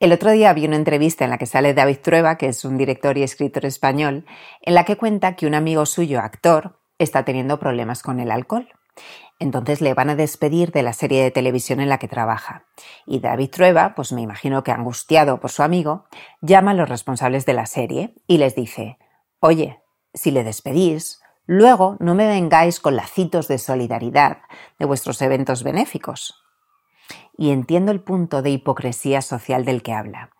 El 0.00 0.12
otro 0.12 0.30
día 0.30 0.52
vi 0.52 0.64
una 0.64 0.76
entrevista 0.76 1.24
en 1.24 1.30
la 1.30 1.38
que 1.38 1.46
sale 1.46 1.74
David 1.74 1.98
Trueba, 2.00 2.38
que 2.38 2.46
es 2.46 2.64
un 2.64 2.78
director 2.78 3.18
y 3.18 3.24
escritor 3.24 3.64
español, 3.64 4.26
en 4.62 4.74
la 4.74 4.84
que 4.84 4.96
cuenta 4.96 5.34
que 5.34 5.44
un 5.44 5.56
amigo 5.56 5.86
suyo, 5.86 6.20
actor, 6.20 6.78
está 6.98 7.24
teniendo 7.24 7.58
problemas 7.58 8.04
con 8.04 8.20
el 8.20 8.30
alcohol. 8.30 8.68
Entonces 9.40 9.80
le 9.80 9.94
van 9.94 10.08
a 10.10 10.14
despedir 10.14 10.70
de 10.70 10.84
la 10.84 10.92
serie 10.92 11.24
de 11.24 11.32
televisión 11.32 11.80
en 11.80 11.88
la 11.88 11.98
que 11.98 12.06
trabaja. 12.06 12.64
Y 13.06 13.18
David 13.18 13.50
Trueba, 13.50 13.96
pues 13.96 14.12
me 14.12 14.22
imagino 14.22 14.62
que 14.62 14.70
angustiado 14.70 15.40
por 15.40 15.50
su 15.50 15.64
amigo, 15.64 16.06
llama 16.42 16.70
a 16.70 16.74
los 16.74 16.88
responsables 16.88 17.44
de 17.44 17.54
la 17.54 17.66
serie 17.66 18.14
y 18.28 18.38
les 18.38 18.54
dice, 18.54 18.98
oye, 19.40 19.82
si 20.14 20.30
le 20.30 20.44
despedís, 20.44 21.20
luego 21.44 21.96
no 21.98 22.14
me 22.14 22.28
vengáis 22.28 22.78
con 22.78 22.94
lacitos 22.94 23.48
de 23.48 23.58
solidaridad 23.58 24.42
de 24.78 24.86
vuestros 24.86 25.20
eventos 25.22 25.64
benéficos 25.64 26.44
y 27.36 27.50
entiendo 27.50 27.92
el 27.92 28.00
punto 28.00 28.42
de 28.42 28.50
hipocresía 28.50 29.22
social 29.22 29.64
del 29.64 29.82
que 29.82 29.92
habla, 29.92 30.30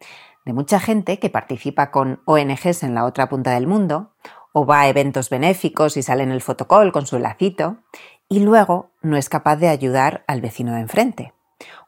de 0.45 0.53
mucha 0.53 0.81
gente 0.81 1.19
que 1.19 1.31
participa 1.31 1.91
con 1.91 2.23
ONGs 2.25 2.83
en 2.83 2.95
la 2.95 3.05
otra 3.05 3.29
punta 3.29 3.53
del 3.53 3.67
mundo, 3.67 4.15
o 4.53 4.67
va 4.67 4.81
a 4.81 4.89
eventos 4.89 5.31
benéficos 5.31 5.97
y 5.97 6.03
sale 6.03 6.23
en 6.23 6.33
el 6.33 6.41
fotocall 6.41 6.91
con 6.91 7.07
su 7.07 7.19
lacito, 7.19 7.79
y 8.29 8.41
luego 8.41 8.91
no 9.03 9.17
es 9.17 9.29
capaz 9.29 9.57
de 9.57 9.69
ayudar 9.69 10.25
al 10.27 10.41
vecino 10.41 10.73
de 10.73 10.81
enfrente, 10.81 11.35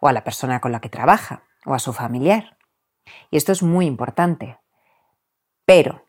o 0.00 0.08
a 0.08 0.12
la 0.12 0.24
persona 0.24 0.60
con 0.60 0.72
la 0.72 0.80
que 0.80 0.88
trabaja, 0.88 1.44
o 1.64 1.74
a 1.74 1.78
su 1.78 1.92
familiar. 1.92 2.58
Y 3.30 3.36
esto 3.36 3.52
es 3.52 3.62
muy 3.62 3.86
importante. 3.86 4.58
Pero, 5.64 6.06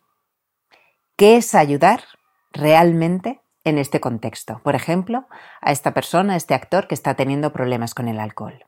¿qué 1.15 1.37
es 1.37 1.55
ayudar 1.55 2.03
realmente 2.51 3.41
en 3.63 3.77
este 3.77 3.99
contexto? 3.99 4.61
Por 4.63 4.75
ejemplo, 4.75 5.27
a 5.61 5.71
esta 5.71 5.93
persona, 5.93 6.33
a 6.33 6.37
este 6.37 6.53
actor 6.53 6.87
que 6.87 6.95
está 6.95 7.15
teniendo 7.15 7.53
problemas 7.53 7.93
con 7.93 8.07
el 8.07 8.19
alcohol. 8.19 8.65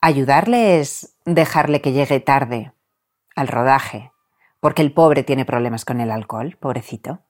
Ayudarle 0.00 0.80
es 0.80 1.16
dejarle 1.24 1.80
que 1.80 1.92
llegue 1.92 2.20
tarde 2.20 2.72
al 3.36 3.48
rodaje, 3.48 4.12
porque 4.60 4.82
el 4.82 4.92
pobre 4.92 5.22
tiene 5.22 5.44
problemas 5.44 5.84
con 5.84 6.00
el 6.00 6.10
alcohol, 6.10 6.56
pobrecito. 6.60 7.20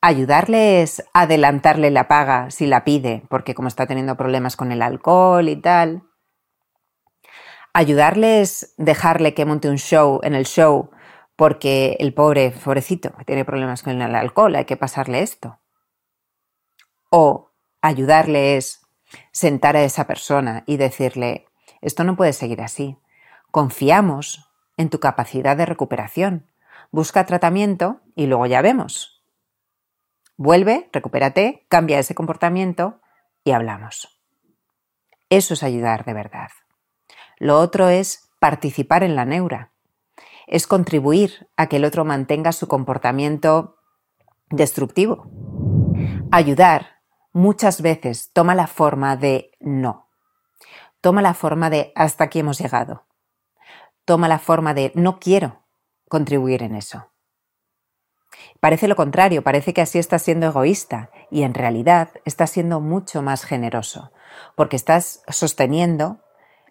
Ayudarle 0.00 0.82
es 0.82 1.04
adelantarle 1.12 1.90
la 1.90 2.06
paga 2.06 2.50
si 2.50 2.66
la 2.66 2.84
pide, 2.84 3.24
porque 3.28 3.54
como 3.54 3.68
está 3.68 3.86
teniendo 3.86 4.16
problemas 4.16 4.56
con 4.56 4.70
el 4.70 4.82
alcohol 4.82 5.48
y 5.48 5.56
tal. 5.56 6.02
Ayudarle 7.72 8.40
es 8.40 8.74
dejarle 8.76 9.34
que 9.34 9.44
monte 9.44 9.68
un 9.68 9.78
show 9.78 10.20
en 10.22 10.34
el 10.34 10.46
show, 10.46 10.90
porque 11.36 11.96
el 12.00 12.14
pobre 12.14 12.50
pobrecito 12.50 13.12
tiene 13.26 13.44
problemas 13.44 13.82
con 13.82 14.00
el 14.00 14.14
alcohol, 14.14 14.56
hay 14.56 14.64
que 14.64 14.76
pasarle 14.76 15.22
esto. 15.22 15.58
O 17.10 17.50
ayudarle 17.82 18.56
es 18.56 18.82
sentar 19.30 19.76
a 19.76 19.84
esa 19.84 20.06
persona 20.06 20.64
y 20.66 20.78
decirle, 20.78 21.46
esto 21.80 22.04
no 22.04 22.16
puede 22.16 22.32
seguir 22.32 22.62
así. 22.62 22.98
Confiamos 23.50 24.50
en 24.76 24.90
tu 24.90 24.98
capacidad 24.98 25.56
de 25.56 25.66
recuperación. 25.66 26.50
Busca 26.90 27.26
tratamiento 27.26 28.00
y 28.14 28.26
luego 28.26 28.46
ya 28.46 28.62
vemos. 28.62 29.22
Vuelve, 30.36 30.90
recupérate, 30.92 31.66
cambia 31.68 31.98
ese 31.98 32.14
comportamiento 32.14 33.00
y 33.44 33.52
hablamos. 33.52 34.20
Eso 35.30 35.54
es 35.54 35.62
ayudar 35.62 36.04
de 36.04 36.12
verdad. 36.12 36.50
Lo 37.38 37.58
otro 37.58 37.88
es 37.88 38.30
participar 38.38 39.02
en 39.02 39.16
la 39.16 39.24
neura. 39.24 39.72
Es 40.46 40.66
contribuir 40.66 41.48
a 41.56 41.68
que 41.68 41.76
el 41.76 41.84
otro 41.84 42.04
mantenga 42.04 42.52
su 42.52 42.68
comportamiento 42.68 43.78
destructivo. 44.50 45.30
Ayudar 46.30 47.02
muchas 47.32 47.82
veces 47.82 48.30
toma 48.32 48.54
la 48.54 48.66
forma 48.66 49.16
de 49.16 49.50
no 49.60 50.06
toma 51.06 51.22
la 51.22 51.34
forma 51.34 51.70
de 51.70 51.92
hasta 51.94 52.24
aquí 52.24 52.40
hemos 52.40 52.58
llegado. 52.58 53.06
Toma 54.04 54.26
la 54.26 54.40
forma 54.40 54.74
de 54.74 54.90
no 54.96 55.20
quiero 55.20 55.62
contribuir 56.08 56.64
en 56.64 56.74
eso. 56.74 57.12
Parece 58.58 58.88
lo 58.88 58.96
contrario, 58.96 59.42
parece 59.42 59.72
que 59.72 59.82
así 59.82 60.00
estás 60.00 60.22
siendo 60.22 60.46
egoísta 60.46 61.12
y 61.30 61.44
en 61.44 61.54
realidad 61.54 62.10
estás 62.24 62.50
siendo 62.50 62.80
mucho 62.80 63.22
más 63.22 63.44
generoso, 63.44 64.10
porque 64.56 64.74
estás 64.74 65.22
sosteniendo 65.28 66.24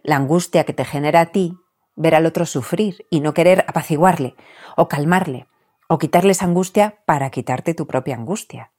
la 0.03 0.18
angustia 0.18 0.66
que 0.66 0.74
te 0.74 0.84
genera 0.84 1.22
a 1.22 1.25
ti 1.28 1.58
ver 1.96 2.16
al 2.16 2.26
otro 2.26 2.46
sufrir 2.46 3.06
y 3.10 3.20
no 3.22 3.34
querer 3.34 3.66
apaciguarle 3.68 4.36
o 4.76 4.88
calmarle 4.88 5.48
o 5.88 5.98
quitarle 5.98 6.32
esa 6.32 6.46
angustia 6.46 7.02
para 7.06 7.30
quitarte 7.30 7.74
tu 7.74 7.88
propia 7.88 8.16
angustia. 8.16 8.72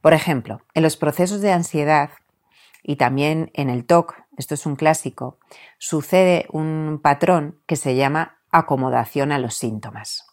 Por 0.00 0.14
ejemplo, 0.14 0.62
en 0.74 0.82
los 0.82 0.96
procesos 0.96 1.40
de 1.40 1.52
ansiedad 1.52 2.10
y 2.82 2.96
también 2.96 3.50
en 3.54 3.70
el 3.70 3.86
TOC, 3.86 4.16
esto 4.36 4.54
es 4.54 4.66
un 4.66 4.76
clásico, 4.76 5.38
sucede 5.78 6.46
un 6.50 7.00
patrón 7.02 7.60
que 7.66 7.76
se 7.76 7.94
llama 7.94 8.38
acomodación 8.50 9.30
a 9.30 9.38
los 9.38 9.54
síntomas. 9.54 10.26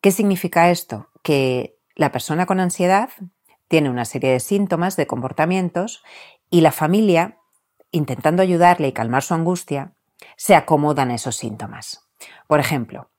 ¿Qué 0.00 0.12
significa 0.12 0.70
esto? 0.70 1.10
Que 1.22 1.78
la 1.94 2.12
persona 2.12 2.46
con 2.46 2.60
ansiedad 2.60 3.10
tiene 3.68 3.90
una 3.90 4.04
serie 4.04 4.30
de 4.30 4.40
síntomas, 4.40 4.96
de 4.96 5.06
comportamientos, 5.06 6.02
y 6.50 6.60
la 6.60 6.72
familia, 6.72 7.38
intentando 7.90 8.42
ayudarle 8.42 8.88
y 8.88 8.92
calmar 8.92 9.22
su 9.22 9.34
angustia, 9.34 9.94
se 10.36 10.54
acomodan 10.54 11.10
esos 11.10 11.36
síntomas. 11.36 12.08
Por 12.46 12.60
ejemplo, 12.60 13.10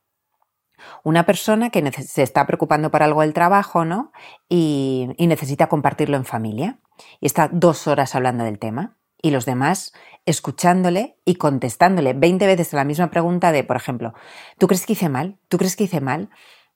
una 1.04 1.26
persona 1.26 1.70
que 1.70 1.92
se 1.92 2.24
está 2.24 2.46
preocupando 2.46 2.92
por 2.92 3.04
algo 3.04 3.22
del 3.22 3.34
trabajo, 3.34 3.86
¿no? 3.86 4.12
Y, 4.50 5.10
y, 5.18 5.28
necesita 5.28 5.68
compartirlo 5.68 6.18
en 6.18 6.26
familia. 6.26 6.80
Y 7.20 7.26
está 7.26 7.50
dos 7.52 7.88
horas 7.88 8.16
hablando 8.16 8.44
del 8.44 8.60
tema. 8.60 8.98
Y 9.22 9.32
los 9.32 9.46
demás 9.46 9.94
escuchándole 10.26 11.18
y 11.26 11.36
contestándole 11.36 12.14
20 12.14 12.46
veces 12.46 12.74
a 12.74 12.78
la 12.78 12.84
misma 12.84 13.10
pregunta 13.10 13.52
de, 13.52 13.64
por 13.64 13.78
ejemplo, 13.78 14.14
¿tú 14.60 14.68
crees 14.68 14.86
que 14.86 14.94
hice 14.94 15.10
mal? 15.10 15.40
¿Tú 15.48 15.58
crees 15.58 15.76
que 15.76 15.86
hice 15.86 16.02
mal? 16.02 16.30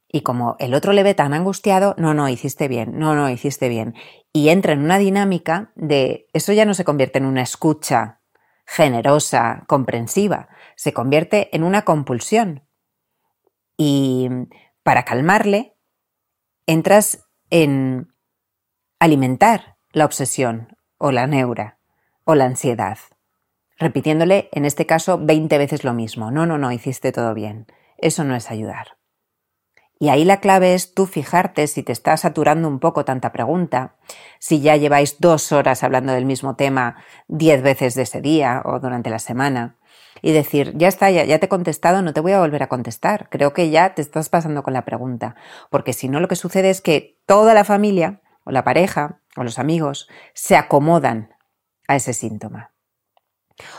Y 0.08 0.22
como 0.22 0.56
el 0.59 0.74
otro 0.74 0.94
le 0.94 1.03
ve 1.03 1.14
tan 1.14 1.34
angustiado, 1.34 1.96
no, 1.98 2.14
no, 2.14 2.28
hiciste 2.28 2.68
bien, 2.68 2.98
no, 2.98 3.16
no, 3.16 3.30
hiciste 3.30 3.70
bien. 3.70 3.94
Y 4.34 4.50
entra 4.50 4.74
en 4.74 4.84
una 4.84 4.98
dinámica 4.98 5.72
de, 5.76 6.28
eso 6.34 6.52
ya 6.53 6.66
no 6.66 6.74
se 6.74 6.84
convierte 6.84 7.20
en 7.20 7.26
una 7.26 7.42
escucha 7.42 8.21
generosa, 8.74 9.66
comprensiva, 9.68 10.48
se 10.78 10.94
convierte 10.94 11.54
en 11.54 11.64
una 11.64 11.82
compulsión, 11.82 12.64
y 13.76 14.30
para 14.82 15.04
calmarle, 15.04 15.76
entras 16.68 17.28
en 17.50 18.14
alimentar 18.98 19.76
la 19.92 20.06
obsesión 20.06 20.78
o 20.98 21.12
la 21.12 21.28
neura 21.28 21.80
o 22.24 22.34
la 22.34 22.46
ansiedad, 22.46 22.98
repitiéndole 23.78 24.48
en 24.54 24.64
este 24.64 24.86
caso 24.86 25.18
20 25.20 25.58
veces 25.58 25.84
lo 25.84 25.94
mismo. 25.94 26.32
No, 26.32 26.46
no, 26.46 26.58
no, 26.58 26.72
hiciste 26.72 27.12
todo 27.12 27.34
bien. 27.34 27.66
Eso 27.98 28.24
no 28.24 28.36
es 28.36 28.50
ayudar. 28.52 29.00
Y 30.01 30.09
ahí 30.09 30.25
la 30.25 30.39
clave 30.39 30.73
es 30.73 30.95
tú 30.95 31.06
fijarte 31.06 31.67
si 31.67 31.84
te 31.84 31.91
está 31.91 32.17
saturando 32.17 32.67
un 32.67 32.79
poco 32.79 33.06
tanta 33.06 33.31
pregunta, 33.31 33.97
si 34.39 34.59
ya 34.59 34.75
lleváis 34.75 35.19
dos 35.19 35.51
horas 35.51 35.84
hablando 35.84 36.12
del 36.12 36.25
mismo 36.25 36.56
tema 36.56 36.95
diez 37.28 37.62
veces 37.62 37.94
de 37.94 38.01
ese 38.01 38.19
día 38.19 38.63
o 38.66 38.79
durante 38.79 39.11
la 39.11 39.19
semana, 39.19 39.78
y 40.23 40.31
decir, 40.31 40.73
ya 40.75 40.88
está, 40.88 41.11
ya, 41.11 41.38
te 41.38 41.45
he 41.45 41.50
contestado, 41.50 42.01
no 42.01 42.13
te 42.13 42.19
voy 42.19 42.31
a 42.31 42.40
volver 42.40 42.63
a 42.63 42.67
contestar. 42.67 43.29
Creo 43.29 43.53
que 43.53 43.69
ya 43.69 43.94
te 43.94 44.01
estás 44.01 44.29
pasando 44.29 44.63
con 44.63 44.73
la 44.73 44.85
pregunta. 44.85 45.35
Porque 45.69 45.94
si 45.94 46.09
no, 46.09 46.19
lo 46.19 46.28
que 46.28 46.35
sucede 46.35 46.72
es 46.72 46.81
que 46.81 47.19
toda 47.28 47.53
la 47.53 47.63
familia, 47.63 48.22
o 48.44 48.50
la 48.50 48.63
pareja, 48.63 49.22
o 49.38 49.44
los 49.44 49.59
amigos, 49.59 50.09
se 50.34 50.56
acomodan 50.56 51.35
a 51.88 51.95
ese 51.95 52.13
síntoma. 52.13 52.72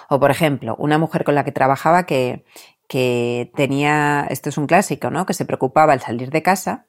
O, 0.08 0.20
por 0.20 0.30
ejemplo, 0.30 0.76
una 0.78 0.98
mujer 0.98 1.24
con 1.24 1.34
la 1.34 1.42
que 1.44 1.50
trabajaba 1.50 2.06
que, 2.06 2.44
que 2.92 3.50
tenía, 3.56 4.26
esto 4.28 4.50
es 4.50 4.58
un 4.58 4.66
clásico, 4.66 5.08
¿no? 5.08 5.24
Que 5.24 5.32
se 5.32 5.46
preocupaba 5.46 5.94
al 5.94 6.02
salir 6.02 6.28
de 6.28 6.42
casa 6.42 6.84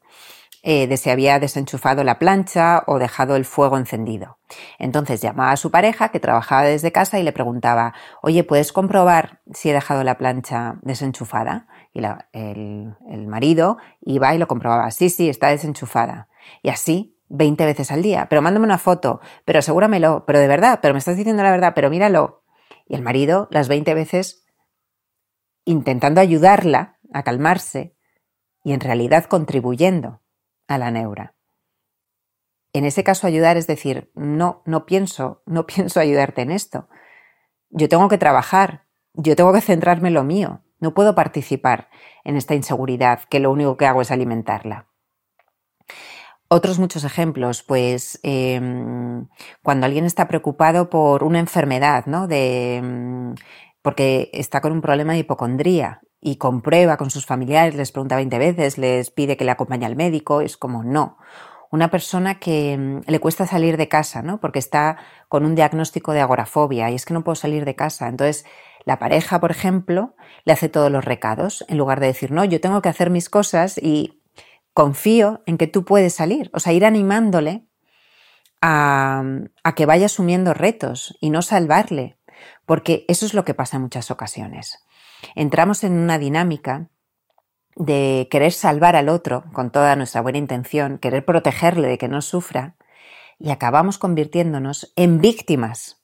eh, 0.62 0.86
de 0.86 0.98
si 0.98 1.10
había 1.10 1.40
desenchufado 1.40 2.04
la 2.04 2.20
plancha 2.20 2.84
o 2.88 3.00
dejado 3.00 3.38
el 3.38 3.46
fuego 3.46 3.78
encendido. 3.78 4.38
Entonces 4.80 5.22
llamaba 5.22 5.52
a 5.52 5.56
su 5.56 5.72
pareja, 5.72 6.10
que 6.10 6.20
trabajaba 6.20 6.64
desde 6.64 6.92
casa, 6.92 7.20
y 7.20 7.24
le 7.24 7.32
preguntaba, 7.32 7.94
oye, 8.22 8.44
¿puedes 8.44 8.74
comprobar 8.74 9.40
si 9.54 9.70
he 9.70 9.74
dejado 9.74 10.04
la 10.04 10.18
plancha 10.18 10.76
desenchufada? 10.82 11.68
Y 11.94 12.00
el, 12.34 12.98
el 13.10 13.28
marido 13.28 13.78
iba 14.02 14.36
y 14.36 14.40
lo 14.40 14.48
comprobaba, 14.48 14.92
sí, 14.92 15.10
sí, 15.10 15.30
está 15.30 15.48
desenchufada. 15.52 16.28
Y 16.62 16.68
así 16.68 17.18
20 17.30 17.66
veces 17.66 17.92
al 17.92 18.02
día, 18.02 18.28
pero 18.30 18.42
mándame 18.42 18.66
una 18.66 18.78
foto, 18.78 19.22
pero 19.46 19.60
asegúramelo, 19.60 20.26
pero 20.28 20.40
de 20.40 20.50
verdad, 20.50 20.80
pero 20.82 20.94
me 20.94 20.98
estás 20.98 21.16
diciendo 21.16 21.44
la 21.44 21.52
verdad, 21.52 21.72
pero 21.74 21.90
míralo. 21.90 22.44
Y 22.90 22.96
el 22.96 23.02
marido 23.02 23.48
las 23.52 23.70
20 23.70 23.94
veces 23.94 24.43
intentando 25.66 26.22
ayudarla 26.22 26.98
a 27.14 27.24
calmarse 27.24 27.96
y 28.64 28.74
en 28.74 28.80
realidad 28.80 29.26
contribuyendo 29.26 30.22
a 30.68 30.78
la 30.78 30.92
neura. 30.92 31.36
En 32.74 32.86
ese 32.86 33.04
caso 33.04 33.28
ayudar 33.28 33.56
es 33.58 33.68
decir, 33.68 34.12
no, 34.16 34.64
no 34.66 34.86
pienso, 34.86 35.44
no 35.46 35.66
pienso 35.68 36.00
ayudarte 36.00 36.42
en 36.42 36.52
esto. 36.52 36.90
Yo 37.70 37.90
tengo 37.90 38.08
que 38.10 38.18
trabajar, 38.18 38.86
yo 39.14 39.36
tengo 39.36 39.54
que 39.54 39.62
centrarme 39.62 40.10
en 40.10 40.14
lo 40.16 40.24
mío, 40.24 40.62
no 40.80 40.94
puedo 40.94 41.16
participar 41.16 41.90
en 42.24 42.36
esta 42.36 42.56
inseguridad 42.56 43.22
que 43.30 43.40
lo 43.40 43.52
único 43.52 43.78
que 43.78 43.86
hago 43.86 44.02
es 44.02 44.12
alimentarla. 44.12 44.88
Otros 46.50 46.78
muchos 46.78 47.04
ejemplos, 47.04 47.64
pues 47.64 48.20
em, 48.22 49.28
cuando 49.64 49.86
alguien 49.86 50.06
está 50.06 50.28
preocupado 50.28 50.90
por 50.90 51.24
una 51.24 51.40
enfermedad, 51.40 52.06
¿no? 52.06 52.28
De, 52.28 52.76
em, 52.76 53.36
porque 53.84 54.32
está 54.34 54.62
con 54.62 54.72
un 54.72 54.82
problema 54.82 55.14
de 55.14 55.20
hipocondría 55.20 56.02
y 56.20 56.38
comprueba 56.38 56.98
con 56.98 57.12
sus 57.12 57.26
familiares, 57.26 57.76
les 57.76 57.92
pregunta 57.92 58.16
20 58.16 58.40
veces, 58.40 58.78
les 58.78 59.12
pide 59.12 59.38
que 59.38 59.44
le 59.44 59.52
acompañe 59.52 59.86
al 59.86 59.98
médico, 59.98 60.42
es 60.42 60.56
como 60.58 60.84
no. 60.84 61.18
Una 61.70 61.92
persona 61.92 62.40
que 62.40 62.78
mm, 62.78 63.02
le 63.12 63.20
cuesta 63.20 63.46
salir 63.46 63.76
de 63.76 63.90
casa, 63.90 64.22
¿no? 64.22 64.40
Porque 64.40 64.60
está 64.60 64.98
con 65.28 65.46
un 65.46 65.54
diagnóstico 65.54 66.14
de 66.14 66.22
agorafobia 66.22 66.90
y 66.90 66.96
es 66.96 67.06
que 67.06 67.14
no 67.14 67.26
puedo 67.26 67.36
salir 67.36 67.66
de 67.66 67.76
casa. 67.76 68.08
Entonces, 68.08 68.46
la 68.86 69.00
pareja, 69.00 69.42
por 69.42 69.52
ejemplo, 69.52 70.16
le 70.46 70.54
hace 70.54 70.70
todos 70.70 70.90
los 70.90 71.04
recados 71.04 71.66
en 71.68 71.78
lugar 71.78 72.00
de 72.00 72.08
decir, 72.08 72.32
no, 72.32 72.46
yo 72.46 72.62
tengo 72.62 72.82
que 72.82 72.90
hacer 72.90 73.10
mis 73.10 73.30
cosas 73.30 73.78
y 73.78 74.22
confío 74.74 75.42
en 75.46 75.58
que 75.58 75.68
tú 75.68 75.84
puedes 75.84 76.14
salir. 76.14 76.50
O 76.54 76.60
sea, 76.60 76.72
ir 76.72 76.86
animándole 76.86 77.66
a, 78.62 79.24
a 79.64 79.76
que 79.76 79.86
vaya 79.86 80.06
asumiendo 80.06 80.54
retos 80.54 81.18
y 81.20 81.32
no 81.32 81.42
salvarle, 81.42 82.18
porque 82.66 83.06
eso 83.08 83.26
es 83.26 83.34
lo 83.34 83.46
que 83.46 83.54
pasa 83.54 83.78
en 83.78 83.84
muchas 83.84 84.12
ocasiones 84.12 84.84
entramos 85.36 85.84
en 85.84 85.94
una 85.94 86.18
dinámica 86.18 86.90
de 87.76 88.28
querer 88.30 88.52
salvar 88.52 88.96
al 88.96 89.10
otro 89.10 89.46
con 89.54 89.72
toda 89.72 89.96
nuestra 89.96 90.22
buena 90.22 90.38
intención, 90.38 91.00
querer 91.00 91.26
protegerle 91.26 91.88
de 91.88 91.98
que 91.98 92.08
no 92.08 92.22
sufra, 92.22 92.76
y 93.40 93.50
acabamos 93.50 93.98
convirtiéndonos 93.98 94.94
en 94.96 95.20
víctimas. 95.20 96.04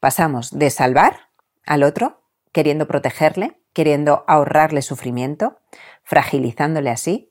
Pasamos 0.00 0.58
de 0.58 0.70
salvar 0.70 1.28
al 1.66 1.82
otro, 1.82 2.24
queriendo 2.52 2.88
protegerle, 2.88 3.60
queriendo 3.72 4.24
ahorrarle 4.26 4.82
sufrimiento, 4.82 5.60
fragilizándole 6.02 6.90
así, 6.90 7.30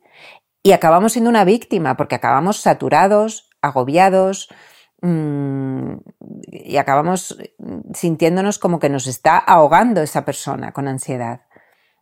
y 0.63 0.71
acabamos 0.71 1.13
siendo 1.13 1.29
una 1.29 1.43
víctima 1.43 1.97
porque 1.97 2.15
acabamos 2.15 2.61
saturados, 2.61 3.49
agobiados, 3.61 4.47
y 5.01 6.77
acabamos 6.77 7.37
sintiéndonos 7.93 8.59
como 8.59 8.79
que 8.79 8.89
nos 8.89 9.07
está 9.07 9.37
ahogando 9.37 10.01
esa 10.01 10.25
persona 10.25 10.73
con 10.73 10.87
ansiedad 10.87 11.41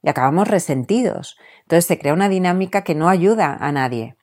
y 0.01 0.09
acabamos 0.09 0.47
resentidos. 0.47 1.37
Entonces 1.61 1.85
se 1.85 1.99
crea 1.99 2.13
una 2.13 2.29
dinámica 2.29 2.83
que 2.83 2.95
no 2.95 3.09
ayuda 3.09 3.57
a 3.59 3.71
nadie. 3.71 4.15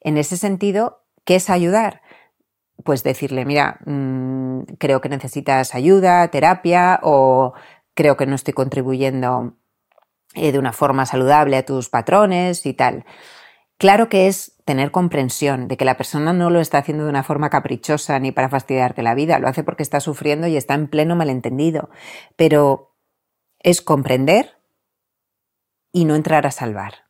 En 0.00 0.16
ese 0.16 0.36
sentido, 0.36 1.04
¿qué 1.24 1.36
es 1.36 1.50
ayudar? 1.50 2.02
Pues 2.84 3.02
decirle, 3.02 3.44
mira, 3.44 3.78
mm, 3.84 4.62
creo 4.78 5.00
que 5.00 5.08
necesitas 5.08 5.74
ayuda, 5.74 6.28
terapia 6.28 7.00
o 7.02 7.54
creo 7.94 8.16
que 8.16 8.26
no 8.26 8.34
estoy 8.34 8.54
contribuyendo 8.54 9.56
eh, 10.34 10.52
de 10.52 10.58
una 10.58 10.72
forma 10.72 11.06
saludable 11.06 11.56
a 11.56 11.66
tus 11.66 11.88
patrones 11.88 12.64
y 12.64 12.74
tal. 12.74 13.04
Claro 13.80 14.10
que 14.10 14.26
es 14.26 14.58
tener 14.66 14.90
comprensión 14.90 15.66
de 15.66 15.78
que 15.78 15.86
la 15.86 15.96
persona 15.96 16.34
no 16.34 16.50
lo 16.50 16.60
está 16.60 16.76
haciendo 16.76 17.04
de 17.04 17.08
una 17.08 17.22
forma 17.22 17.48
caprichosa 17.48 18.18
ni 18.18 18.30
para 18.30 18.50
fastidiarte 18.50 19.02
la 19.02 19.14
vida, 19.14 19.38
lo 19.38 19.48
hace 19.48 19.64
porque 19.64 19.82
está 19.82 20.00
sufriendo 20.00 20.46
y 20.46 20.58
está 20.58 20.74
en 20.74 20.86
pleno 20.86 21.16
malentendido, 21.16 21.88
pero 22.36 22.94
es 23.58 23.80
comprender 23.80 24.58
y 25.92 26.04
no 26.04 26.14
entrar 26.14 26.46
a 26.46 26.50
salvar. 26.50 27.06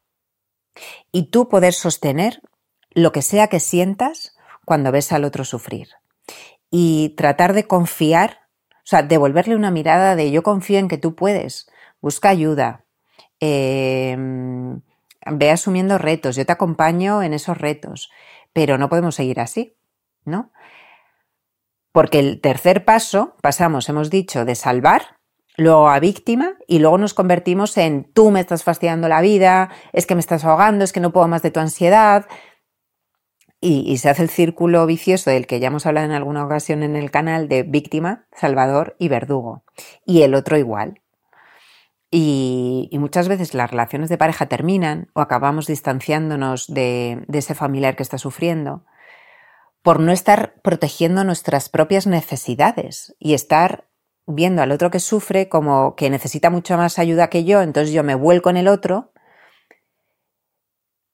Y 1.11 1.31
tú 1.33 1.49
poder 1.49 1.73
sostener 1.73 2.41
lo 2.93 3.11
que 3.11 3.23
sea 3.23 3.49
que 3.49 3.59
sientas 3.59 4.37
cuando 4.65 4.93
ves 4.93 5.11
al 5.11 5.25
otro 5.25 5.45
sufrir. 5.45 5.89
Y 6.71 7.17
tratar 7.17 7.53
de 7.53 7.67
confiar, 7.67 8.47
o 8.77 8.85
sea, 8.85 9.03
devolverle 9.03 9.57
una 9.57 9.73
mirada 9.73 10.15
de 10.15 10.31
yo 10.31 10.45
confío 10.45 10.79
en 10.79 10.87
que 10.87 10.99
tú 10.99 11.17
puedes, 11.17 11.69
busca 12.01 12.29
ayuda. 12.29 12.85
Eh, 13.41 14.17
ve 15.27 15.51
asumiendo 15.51 15.99
retos, 15.99 16.37
yo 16.37 16.47
te 16.47 16.53
acompaño 16.53 17.23
en 17.23 17.35
esos 17.35 17.59
retos, 17.59 18.11
pero 18.53 18.79
no 18.79 18.89
podemos 18.89 19.15
seguir 19.15 19.41
así, 19.41 19.77
¿no? 20.25 20.53
Porque 21.93 22.21
el 22.21 22.41
tercer 22.41 22.85
paso, 22.85 23.37
pasamos, 23.43 23.89
hemos 23.89 24.11
dicho, 24.11 24.45
de 24.45 24.55
salvar, 24.55 25.17
luego 25.57 25.89
a 25.89 26.01
víctima 26.01 26.57
y 26.67 26.79
luego 26.79 26.99
nos 26.99 27.15
convertimos 27.15 27.77
en 27.77 28.05
tú 28.13 28.31
me 28.31 28.41
estás 28.41 28.65
fastidiando 28.65 29.09
la 29.09 29.21
vida, 29.21 29.71
es 29.93 30.07
que 30.07 30.15
me 30.15 30.21
estás 30.21 30.45
ahogando, 30.45 30.85
es 30.85 30.93
que 30.93 31.01
no 31.01 31.13
puedo 31.13 31.29
más 31.29 31.43
de 31.43 31.51
tu 31.51 31.61
ansiedad. 31.61 32.27
Y, 33.63 33.81
y, 33.81 33.99
se 33.99 34.09
hace 34.09 34.23
el 34.23 34.31
círculo 34.31 34.87
vicioso 34.87 35.29
del 35.29 35.47
que 35.47 35.61
ya 35.61 35.67
hemos 35.67 35.85
hablado 35.85 36.07
en 36.07 36.13
alguna 36.13 36.47
ocasión 36.47 36.83
en 36.83 36.97
el 36.97 37.11
canal 37.11 37.47
de 37.47 37.63
víctima, 37.63 38.27
salvador 38.33 38.97
y 38.99 39.09
verdugo. 39.09 39.65
Y 40.07 40.23
el 40.23 40.35
otro 40.35 40.57
igual. 40.57 41.00
Y, 42.11 42.91
muchas 42.99 43.29
veces 43.29 43.55
las 43.55 43.71
relaciones 43.71 44.09
de 44.09 44.19
pareja 44.19 44.47
terminan 44.47 45.11
o 45.15 45.21
acabamos 45.21 45.67
distanciándonos 45.67 46.67
de, 46.67 47.25
de 47.29 47.39
ese 47.39 47.55
familiar 47.55 47.97
que 47.97 48.03
está 48.03 48.19
sufriendo 48.19 48.85
por 49.83 50.01
no 50.01 50.13
estar 50.13 50.61
protegiendo 50.63 51.25
nuestras 51.25 51.69
propias 51.69 52.07
necesidades 52.07 53.15
y 53.19 53.35
estar 53.35 53.89
viendo 54.27 54.63
al 54.63 54.73
otro 54.73 54.91
que 54.91 55.01
sufre 55.01 55.49
como 55.49 55.97
que 55.97 56.11
necesita 56.11 56.51
mucha 56.51 56.77
más 56.77 56.99
ayuda 56.99 57.31
que 57.31 57.45
yo, 57.45 57.63
entonces 57.63 57.95
yo 57.95 58.05
me 58.05 58.15
vuelco 58.15 58.51
en 58.51 58.59
el 58.59 58.69
otro 58.69 59.13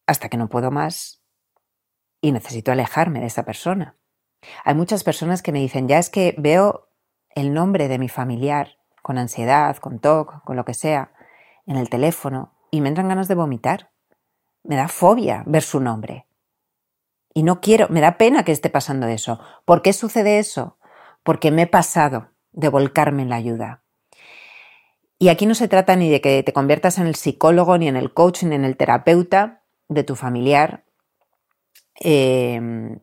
hasta 0.06 0.28
que 0.28 0.37
no 0.37 0.49
puedo 0.49 0.70
más 0.70 1.22
y 2.20 2.32
necesito 2.32 2.72
alejarme 2.72 3.20
de 3.20 3.26
esa 3.26 3.44
persona. 3.44 3.96
Hay 4.64 4.75
muchas 4.75 5.04
personas 5.04 5.42
que 5.42 5.52
me 5.52 5.60
dicen, 5.60 5.88
ya 5.88 5.99
es 5.99 6.10
que 6.10 6.34
veo 6.38 6.90
el 7.31 7.52
nombre 7.52 7.88
de 7.88 7.99
mi 7.99 8.08
familiar 8.08 8.75
con 9.06 9.19
ansiedad, 9.19 9.76
con 9.76 10.00
TOC, 10.00 10.43
con 10.43 10.56
lo 10.56 10.64
que 10.64 10.75
sea, 10.75 11.12
en 11.64 11.76
el 11.76 11.88
teléfono 11.88 12.53
y 12.73 12.81
me 12.81 12.88
entran 12.88 13.06
ganas 13.06 13.29
de 13.29 13.37
vomitar. 13.37 13.93
Me 14.64 14.75
da 14.75 14.88
fobia 14.88 15.44
ver 15.47 15.62
su 15.62 15.79
nombre. 15.79 16.26
Y 17.32 17.44
no 17.44 17.61
quiero, 17.61 17.87
me 17.88 18.00
da 18.00 18.19
pena 18.19 18.43
que 18.43 18.50
esté 18.50 18.69
pasando 18.69 19.06
eso. 19.06 19.38
¿Por 19.64 19.81
qué 19.81 19.93
sucede 19.93 20.41
eso? 20.41 20.76
Porque 21.23 21.53
me 21.53 21.62
he 21.62 21.67
pasado 21.69 22.31
de 22.50 22.69
volcarme 22.69 23.23
en 23.23 23.29
la 23.29 23.37
ayuda. 23.37 23.85
Y 25.20 25.29
aquí 25.29 25.47
no 25.47 25.55
se 25.55 25.69
trata 25.69 25.94
ni 25.94 26.11
de 26.11 26.20
que 26.20 26.43
te 26.43 26.52
conviertas 26.52 26.99
en 26.99 27.06
el 27.06 27.14
psicólogo, 27.14 27.79
ni 27.79 27.87
en 27.87 27.97
el 27.97 28.12
coach, 28.12 28.43
ni 28.43 28.56
en 28.56 28.64
el 28.64 28.76
terapeuta 28.76 29.62
de 29.87 30.02
tu 30.02 30.17
familiar. 30.17 30.85
Eh, 32.00 32.99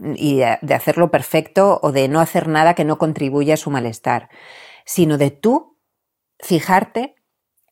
y 0.00 0.36
de, 0.38 0.74
hacerlo 0.74 1.10
perfecto 1.10 1.78
o 1.82 1.92
de 1.92 2.08
no 2.08 2.20
hacer 2.20 2.48
nada 2.48 2.74
que 2.74 2.84
no 2.84 2.98
contribuya 2.98 3.54
a 3.54 3.58
su 3.58 3.70
malestar, 3.70 4.30
sino 4.84 5.18
de 5.18 5.30
tú 5.30 5.78
fijarte 6.38 7.16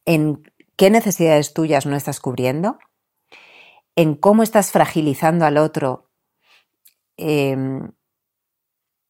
en 0.04 0.42
qué 0.76 0.90
necesidades 0.90 1.54
tuyas 1.54 1.86
no 1.86 1.96
estás 1.96 2.20
cubriendo, 2.20 2.78
en 3.96 4.14
cómo 4.14 4.42
estás 4.42 4.70
fragilizando 4.70 5.44
al 5.44 5.56
otro, 5.56 6.10
em, 7.16 7.92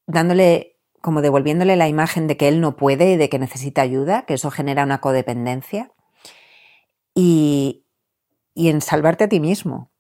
dándole, 0.07 0.79
como 1.03 1.21
devolviéndole 1.21 1.77
la 1.77 1.89
imagen 1.89 2.27
de 2.27 2.37
que 2.37 2.49
él 2.49 2.61
no 2.61 2.77
puede 2.77 3.13
y 3.13 3.17
de 3.17 3.29
que 3.29 3.39
necesita 3.39 3.83
ayuda, 3.83 4.25
que 4.27 4.35
eso 4.35 4.51
genera 4.51 4.85
una 4.85 5.01
codependencia, 5.01 5.93
y, 7.15 7.85
y 8.55 8.69
en 8.69 8.81
salvarte 8.81 9.25
a 9.25 9.29
ti 9.29 9.41
mismo, 9.41 9.93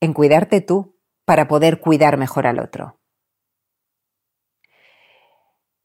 en 0.00 0.12
cuidarte 0.12 0.60
tú, 0.60 0.93
para 1.24 1.48
poder 1.48 1.80
cuidar 1.80 2.16
mejor 2.16 2.46
al 2.46 2.58
otro. 2.58 2.98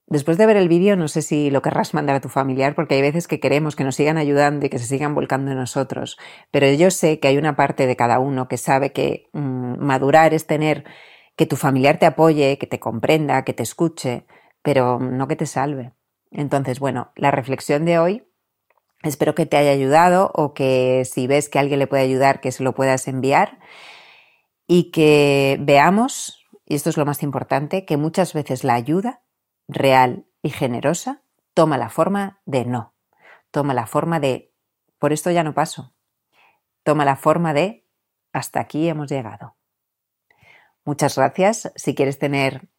Después 0.09 0.39
de 0.39 0.47
ver 0.47 0.57
el 0.57 0.69
vídeo, 0.69 0.95
no 0.95 1.07
sé 1.07 1.21
si 1.21 1.51
lo 1.51 1.61
querrás 1.61 1.93
mandar 1.93 2.15
a 2.15 2.19
tu 2.19 2.29
familiar, 2.29 2.73
porque 2.73 2.95
hay 2.95 3.01
veces 3.01 3.27
que 3.27 3.39
queremos 3.39 3.75
que 3.75 3.83
nos 3.83 3.95
sigan 3.95 4.17
ayudando 4.17 4.65
y 4.65 4.69
que 4.69 4.79
se 4.79 4.85
sigan 4.85 5.13
volcando 5.13 5.51
en 5.51 5.57
nosotros. 5.57 6.17
Pero 6.49 6.67
yo 6.71 6.89
sé 6.89 7.19
que 7.19 7.27
hay 7.27 7.37
una 7.37 7.55
parte 7.55 7.85
de 7.85 7.95
cada 7.95 8.17
uno 8.17 8.47
que 8.47 8.57
sabe 8.57 8.91
que 8.91 9.29
mm, 9.33 9.75
madurar 9.77 10.33
es 10.33 10.47
tener 10.47 10.83
que 11.35 11.45
tu 11.45 11.57
familiar 11.57 11.99
te 11.99 12.07
apoye, 12.07 12.57
que 12.57 12.65
te 12.65 12.79
comprenda, 12.79 13.45
que 13.45 13.53
te 13.53 13.61
escuche, 13.61 14.25
pero 14.63 14.99
no 14.99 15.27
que 15.27 15.35
te 15.35 15.45
salve. 15.45 15.93
Entonces, 16.31 16.79
bueno, 16.79 17.11
la 17.15 17.29
reflexión 17.29 17.85
de 17.85 17.99
hoy 17.99 18.23
espero 19.03 19.35
que 19.35 19.45
te 19.45 19.57
haya 19.57 19.71
ayudado 19.71 20.31
o 20.33 20.55
que 20.55 21.03
si 21.05 21.27
ves 21.27 21.49
que 21.49 21.59
alguien 21.59 21.77
le 21.77 21.87
puede 21.87 22.03
ayudar, 22.03 22.41
que 22.41 22.51
se 22.51 22.63
lo 22.63 22.73
puedas 22.73 23.07
enviar 23.07 23.59
y 24.71 24.91
que 24.91 25.57
veamos, 25.59 26.45
y 26.63 26.75
esto 26.75 26.91
es 26.91 26.97
lo 26.97 27.03
más 27.03 27.23
importante, 27.23 27.85
que 27.85 27.97
muchas 27.97 28.33
veces 28.35 28.63
la 28.63 28.75
ayuda 28.75 29.23
real 29.67 30.27
y 30.43 30.51
generosa 30.51 31.23
toma 31.55 31.79
la 31.79 31.89
forma 31.89 32.39
de 32.45 32.65
no, 32.65 32.93
toma 33.49 33.73
la 33.73 33.87
forma 33.87 34.19
de 34.19 34.53
por 34.99 35.11
esto 35.11 35.31
ya 35.31 35.43
no 35.43 35.55
paso, 35.55 35.95
toma 36.83 37.03
la 37.03 37.15
forma 37.15 37.51
de 37.55 37.87
hasta 38.31 38.59
aquí 38.59 38.87
hemos 38.87 39.09
llegado. 39.09 39.55
Muchas 40.85 41.17
gracias. 41.17 41.71
Si 41.75 41.95
quieres 41.95 42.19
tener 42.19 42.69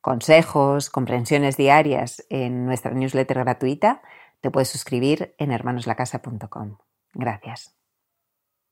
consejos, 0.00 0.90
comprensiones 0.90 1.56
diarias 1.56 2.24
en 2.30 2.66
nuestra 2.66 2.92
newsletter 2.92 3.40
gratuita, 3.40 4.00
te 4.40 4.52
puedes 4.52 4.68
suscribir 4.68 5.34
en 5.38 5.50
hermanoslacasa.com. 5.50 6.78
Gracias. 7.14 7.73